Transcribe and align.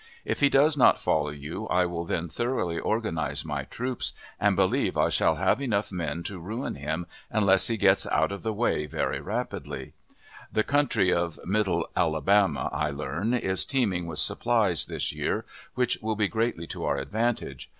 If 0.25 0.39
he 0.39 0.49
does 0.49 0.75
not 0.75 0.97
follow 0.99 1.29
you, 1.29 1.67
I 1.67 1.85
will 1.85 2.05
then 2.05 2.27
thoroughly 2.27 2.79
organize 2.79 3.45
my 3.45 3.65
troops, 3.65 4.13
and 4.39 4.55
believe 4.55 4.97
I 4.97 5.09
shall 5.09 5.35
have 5.35 5.59
men 5.59 5.65
enough 5.65 5.89
to 6.25 6.39
ruin 6.39 6.73
him 6.73 7.05
unless 7.29 7.67
he 7.67 7.77
gets 7.77 8.07
out 8.07 8.31
of 8.31 8.41
the 8.41 8.51
way 8.51 8.87
very 8.87 9.19
rapidly. 9.19 9.93
The 10.51 10.63
country 10.63 11.13
of 11.13 11.39
Middle 11.45 11.87
Alabama, 11.95 12.69
I 12.73 12.89
learn, 12.89 13.35
is 13.35 13.63
teeming 13.63 14.07
with 14.07 14.17
supplies 14.17 14.87
this 14.87 15.13
year, 15.13 15.45
which 15.75 15.99
will 16.01 16.15
be 16.15 16.27
greatly 16.27 16.65
to 16.65 16.83
our 16.83 16.97
advantage. 16.97 17.69